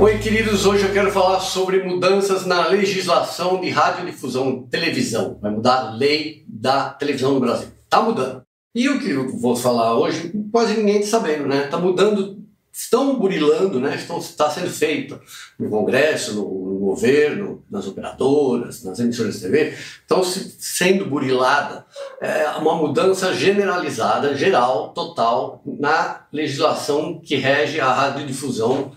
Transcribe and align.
Oi, 0.00 0.18
queridos, 0.18 0.64
hoje 0.64 0.86
eu 0.86 0.94
quero 0.94 1.12
falar 1.12 1.40
sobre 1.40 1.82
mudanças 1.82 2.46
na 2.46 2.68
legislação 2.68 3.60
de 3.60 3.68
radiodifusão 3.68 4.64
e 4.66 4.70
televisão. 4.70 5.38
Vai 5.42 5.50
mudar 5.50 5.74
a 5.74 5.90
lei 5.90 6.42
da 6.48 6.88
televisão 6.88 7.34
no 7.34 7.40
Brasil. 7.40 7.68
Tá 7.86 8.00
mudando. 8.00 8.42
E 8.74 8.88
o 8.88 8.98
que 8.98 9.10
eu 9.10 9.28
vou 9.38 9.54
falar 9.54 9.98
hoje, 9.98 10.32
quase 10.50 10.78
ninguém 10.78 11.00
está 11.00 11.18
sabendo, 11.18 11.46
né? 11.46 11.66
Tá 11.66 11.76
mudando, 11.76 12.42
estão 12.72 13.18
burilando, 13.18 13.78
né? 13.78 13.94
Estão, 13.94 14.16
está 14.16 14.48
sendo 14.48 14.70
feito 14.70 15.20
no 15.58 15.68
Congresso, 15.68 16.34
no, 16.34 16.44
no 16.44 16.78
governo, 16.78 17.62
nas 17.70 17.86
operadoras, 17.86 18.82
nas 18.82 18.98
emissoras 19.00 19.34
de 19.34 19.42
TV, 19.42 19.74
estão 20.00 20.24
se, 20.24 20.56
sendo 20.58 21.04
burilada 21.04 21.84
é, 22.22 22.48
uma 22.52 22.74
mudança 22.74 23.34
generalizada, 23.34 24.34
geral, 24.34 24.94
total, 24.94 25.62
na 25.66 26.24
legislação 26.32 27.20
que 27.22 27.36
rege 27.36 27.78
a 27.78 27.92
radiodifusão 27.92 28.92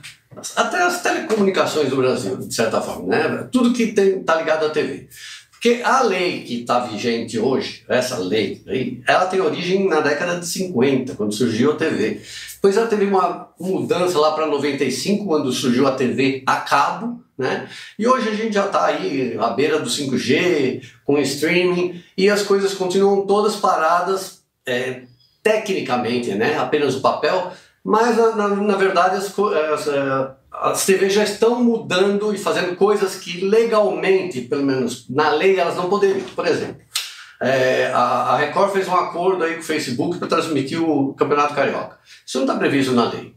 até 0.55 0.83
as 0.83 1.01
telecomunicações 1.01 1.89
do 1.89 1.97
Brasil, 1.97 2.37
de 2.37 2.53
certa 2.53 2.81
forma, 2.81 3.07
né? 3.07 3.47
Tudo 3.51 3.73
que 3.73 3.83
está 3.83 4.35
ligado 4.35 4.65
à 4.65 4.69
TV. 4.69 5.07
Porque 5.51 5.81
a 5.81 6.01
lei 6.01 6.43
que 6.43 6.59
está 6.59 6.81
vigente 6.81 7.39
hoje, 7.39 7.85
essa 7.87 8.17
lei, 8.17 8.61
ela 9.07 9.27
tem 9.27 9.39
origem 9.39 9.87
na 9.87 10.01
década 10.01 10.37
de 10.37 10.45
50, 10.45 11.15
quando 11.15 11.33
surgiu 11.33 11.71
a 11.71 11.75
TV. 11.75 12.19
Depois 12.55 12.75
ela 12.75 12.87
teve 12.87 13.05
uma 13.05 13.47
mudança 13.57 14.19
lá 14.19 14.33
para 14.33 14.45
95, 14.45 15.25
quando 15.25 15.53
surgiu 15.53 15.87
a 15.87 15.93
TV 15.93 16.43
a 16.45 16.57
cabo, 16.57 17.23
né? 17.37 17.69
E 17.97 18.05
hoje 18.05 18.27
a 18.27 18.33
gente 18.33 18.53
já 18.53 18.65
está 18.65 18.87
aí 18.87 19.37
à 19.39 19.51
beira 19.51 19.79
do 19.79 19.89
5G, 19.89 20.83
com 21.05 21.17
streaming, 21.19 22.03
e 22.17 22.29
as 22.29 22.43
coisas 22.43 22.73
continuam 22.73 23.25
todas 23.25 23.55
paradas 23.55 24.43
é, 24.65 25.03
tecnicamente, 25.41 26.31
né? 26.35 26.57
Apenas 26.57 26.95
o 26.95 27.01
papel, 27.01 27.53
mas, 27.83 28.15
na, 28.15 28.47
na 28.47 28.75
verdade, 28.77 29.17
as, 29.17 29.37
as, 29.37 29.87
eh, 29.87 30.31
as 30.51 30.85
TVs 30.85 31.13
já 31.13 31.23
estão 31.23 31.61
mudando 31.61 32.33
e 32.33 32.37
fazendo 32.37 32.75
coisas 32.77 33.15
que 33.15 33.41
legalmente, 33.41 34.41
pelo 34.41 34.63
menos 34.63 35.05
na 35.09 35.31
lei, 35.31 35.59
elas 35.59 35.75
não 35.75 35.89
poderiam. 35.89 36.25
Por 36.33 36.47
exemplo, 36.47 36.77
é, 37.41 37.87
a, 37.87 37.99
a, 37.99 38.37
Record 38.37 38.71
fez 38.71 38.87
um 38.87 38.95
acordo 38.95 39.43
aí 39.43 39.55
com 39.55 39.59
o 39.59 39.63
Facebook 39.63 40.17
para 40.17 40.29
transmitir 40.29 40.81
o 40.81 41.13
Campeonato 41.13 41.53
Carioca. 41.53 41.97
Isso 42.25 42.37
não 42.37 42.45
está 42.45 42.57
previsto 42.57 42.93
na 42.93 43.09
lei. 43.09 43.35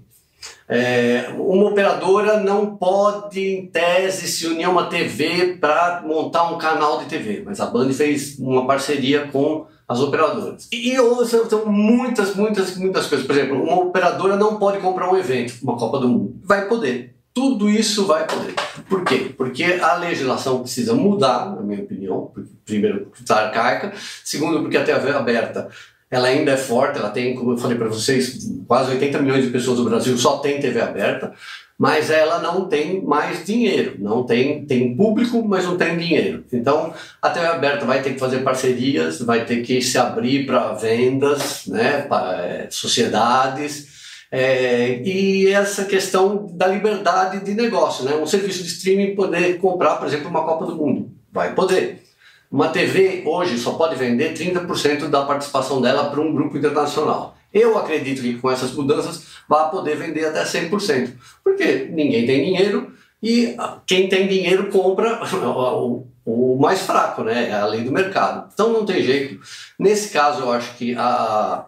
É, 0.68 1.30
uma 1.36 1.70
operadora 1.70 2.38
não 2.38 2.76
pode, 2.76 3.40
em 3.40 3.66
tese, 3.66 4.28
se 4.28 4.46
unir 4.46 4.64
a 4.64 4.70
uma 4.70 4.86
TV 4.86 5.56
para 5.60 6.02
montar 6.06 6.44
um 6.52 6.58
canal 6.58 6.98
de 6.98 7.06
TV, 7.06 7.42
mas 7.44 7.60
a 7.60 7.66
Band 7.66 7.92
fez 7.92 8.38
uma 8.38 8.64
parceria 8.64 9.26
com 9.26 9.66
as 9.88 10.00
operadoras. 10.00 10.68
E, 10.72 10.92
e 10.92 11.26
são 11.26 11.66
muitas, 11.66 12.34
muitas, 12.34 12.76
muitas 12.76 13.06
coisas. 13.06 13.26
Por 13.26 13.36
exemplo, 13.36 13.62
uma 13.62 13.84
operadora 13.84 14.36
não 14.36 14.58
pode 14.58 14.78
comprar 14.78 15.10
um 15.12 15.16
evento, 15.16 15.54
uma 15.62 15.76
Copa 15.76 15.98
do 15.98 16.08
Mundo. 16.08 16.40
Vai 16.42 16.66
poder. 16.68 17.14
Tudo 17.32 17.68
isso 17.68 18.06
vai 18.06 18.26
poder. 18.26 18.54
Por 18.88 19.04
quê? 19.04 19.34
Porque 19.36 19.64
a 19.64 19.94
legislação 19.96 20.60
precisa 20.60 20.94
mudar, 20.94 21.54
na 21.54 21.60
minha 21.60 21.82
opinião. 21.82 22.32
Primeiro, 22.64 23.06
porque 23.06 23.22
está 23.22 23.46
arcaica. 23.46 23.92
Segundo, 24.24 24.62
porque 24.62 24.76
a 24.76 24.84
TV 24.84 25.10
aberta 25.10 25.68
ela 26.10 26.28
ainda 26.28 26.52
é 26.52 26.56
forte, 26.56 26.98
ela 26.98 27.10
tem, 27.10 27.34
como 27.34 27.52
eu 27.52 27.58
falei 27.58 27.76
para 27.76 27.88
vocês, 27.88 28.48
quase 28.66 28.92
80 28.92 29.20
milhões 29.22 29.44
de 29.44 29.50
pessoas 29.50 29.78
no 29.78 29.84
Brasil 29.84 30.16
só 30.16 30.38
tem 30.38 30.60
TV 30.60 30.80
aberta 30.80 31.32
mas 31.78 32.10
ela 32.10 32.38
não 32.38 32.66
tem 32.68 33.02
mais 33.02 33.44
dinheiro, 33.44 33.96
não 33.98 34.24
tem, 34.24 34.64
tem 34.64 34.96
público, 34.96 35.46
mas 35.46 35.64
não 35.64 35.76
tem 35.76 35.96
dinheiro. 35.96 36.44
Então, 36.50 36.92
a 37.20 37.28
TV 37.28 37.46
aberta 37.46 37.84
vai 37.84 38.02
ter 38.02 38.14
que 38.14 38.18
fazer 38.18 38.38
parcerias, 38.38 39.20
vai 39.20 39.44
ter 39.44 39.62
que 39.62 39.82
se 39.82 39.98
abrir 39.98 40.46
para 40.46 40.72
vendas, 40.72 41.66
né, 41.66 42.02
para 42.02 42.42
é, 42.42 42.68
sociedades, 42.70 43.94
é, 44.32 45.02
e 45.04 45.48
essa 45.48 45.84
questão 45.84 46.48
da 46.52 46.66
liberdade 46.66 47.44
de 47.44 47.54
negócio, 47.54 48.04
né, 48.04 48.16
um 48.16 48.26
serviço 48.26 48.62
de 48.62 48.68
streaming 48.68 49.14
poder 49.14 49.58
comprar, 49.58 49.96
por 49.96 50.06
exemplo, 50.06 50.28
uma 50.28 50.44
Copa 50.44 50.64
do 50.64 50.76
Mundo, 50.76 51.10
vai 51.30 51.54
poder. 51.54 52.05
Uma 52.50 52.68
TV 52.68 53.22
hoje 53.26 53.58
só 53.58 53.72
pode 53.72 53.96
vender 53.96 54.34
30% 54.34 55.08
da 55.08 55.24
participação 55.24 55.80
dela 55.80 56.10
para 56.10 56.20
um 56.20 56.32
grupo 56.32 56.56
internacional. 56.56 57.36
Eu 57.52 57.78
acredito 57.78 58.22
que 58.22 58.34
com 58.34 58.50
essas 58.50 58.72
mudanças 58.72 59.24
vai 59.48 59.70
poder 59.70 59.96
vender 59.96 60.26
até 60.26 60.44
100%, 60.44 61.12
porque 61.42 61.88
ninguém 61.90 62.26
tem 62.26 62.44
dinheiro 62.44 62.92
e 63.22 63.56
quem 63.86 64.08
tem 64.08 64.28
dinheiro 64.28 64.70
compra 64.70 65.20
o, 65.34 66.06
o 66.24 66.58
mais 66.60 66.82
fraco, 66.82 67.22
né? 67.22 67.48
É 67.48 67.54
a 67.54 67.66
lei 67.66 67.82
do 67.82 67.92
mercado. 67.92 68.50
Então 68.52 68.72
não 68.72 68.84
tem 68.84 69.02
jeito. 69.02 69.40
Nesse 69.78 70.10
caso, 70.10 70.42
eu 70.42 70.52
acho 70.52 70.76
que 70.76 70.94
a, 70.96 71.66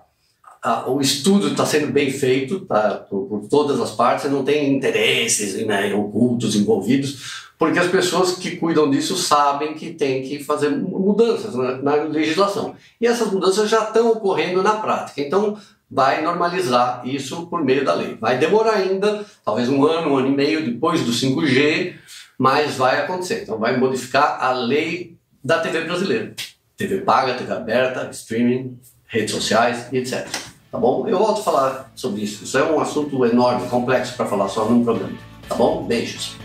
a, 0.62 0.91
o 0.91 1.00
estudo 1.00 1.49
está 1.49 1.65
sendo 1.65 1.93
bem 1.93 2.11
feito 2.11 2.61
tá, 2.61 3.06
por, 3.09 3.27
por, 3.27 3.49
todas 3.49 3.81
as 3.81 3.93
partes, 3.93 4.31
não 4.31 4.44
tem 4.44 4.75
interesses 4.75 5.65
né, 5.67 5.94
ocultos 5.94 6.56
envolvidos, 6.56 7.47
porque 7.58 7.78
as 7.78 7.88
pessoas 7.88 8.36
que 8.36 8.56
cuidam 8.56 8.88
disso 8.88 9.16
sabem 9.16 9.74
que 9.74 9.92
tem 9.92 10.22
que 10.22 10.42
fazer 10.42 10.70
mudanças 10.70 11.54
na, 11.54 11.76
na 11.76 11.94
legislação. 12.04 12.76
E 13.00 13.06
essas 13.06 13.32
mudanças 13.32 13.69
já 13.69 13.82
estão 13.82 14.12
ocorrendo 14.12 14.62
na 14.62 14.74
prática. 14.74 15.20
Então, 15.20 15.58
vai 15.91 16.22
normalizar 16.22 17.02
isso 17.04 17.46
por 17.48 17.64
meio 17.64 17.84
da 17.84 17.94
lei. 17.94 18.16
Vai 18.20 18.38
demorar 18.38 18.74
ainda, 18.74 19.24
talvez 19.44 19.69
um 19.69 19.84
ano, 19.84 20.12
um 20.12 20.16
ano 20.16 20.28
e 20.28 20.36
meio 20.36 20.64
depois 20.64 21.02
do 21.02 21.10
5G, 21.10 21.94
mas 22.38 22.76
vai 22.76 23.00
acontecer. 23.00 23.42
Então, 23.42 23.58
vai 23.58 23.76
modificar 23.76 24.38
a 24.40 24.52
lei 24.52 25.16
da 25.42 25.58
TV 25.58 25.80
brasileira. 25.80 26.34
TV 26.76 26.98
paga, 26.98 27.34
TV 27.34 27.52
aberta, 27.52 28.08
streaming, 28.12 28.78
redes 29.06 29.34
sociais 29.34 29.88
e 29.90 29.98
etc. 29.98 30.28
Tá 30.70 30.78
bom? 30.78 31.08
Eu 31.08 31.19
volto 31.19 31.40
a 31.40 31.42
falar 31.42 31.92
sobre 31.96 32.22
isso. 32.22 32.44
Isso 32.44 32.56
é 32.56 32.62
um 32.62 32.78
assunto 32.80 33.25
enorme, 33.25 33.69
complexo 33.69 34.14
para 34.14 34.26
falar 34.26 34.48
só 34.48 34.64
num 34.66 34.84
programa. 34.84 35.19
Tá 35.48 35.56
bom? 35.56 35.82
Beijos. 35.82 36.36